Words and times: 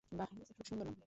বাহ্, 0.11 0.31
খুব 0.47 0.65
সুন্দর 0.65 0.85
নাম। 0.85 0.97